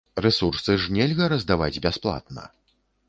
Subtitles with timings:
[0.25, 2.51] Рэсурсы ж нельга раздаваць бясплатна.